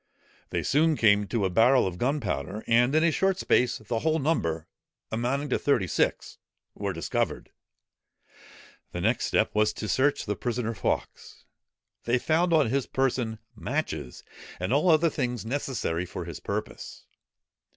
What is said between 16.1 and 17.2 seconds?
his purpose.